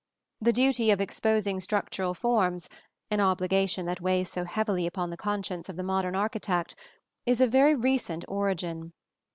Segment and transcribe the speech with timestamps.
[0.41, 2.67] The duty of exposing structural forms
[3.11, 6.73] an obligation that weighs so heavily upon the conscience of the modern architect
[7.27, 8.93] is of very recent origin.